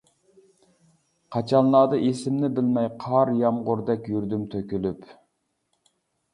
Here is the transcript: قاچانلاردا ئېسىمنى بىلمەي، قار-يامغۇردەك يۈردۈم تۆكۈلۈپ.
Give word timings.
قاچانلاردا 1.35 1.99
ئېسىمنى 2.07 2.51
بىلمەي، 2.57 2.89
قار-يامغۇردەك 3.05 4.11
يۈردۈم 4.17 4.51
تۆكۈلۈپ. 4.57 5.09